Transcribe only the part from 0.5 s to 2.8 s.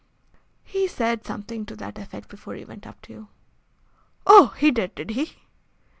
"He said something to that effect before he